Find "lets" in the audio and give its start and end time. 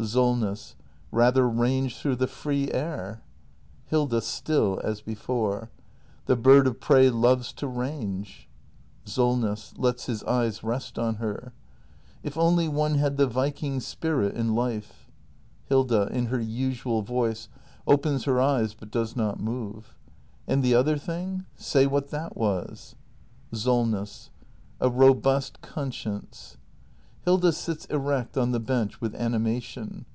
9.76-10.06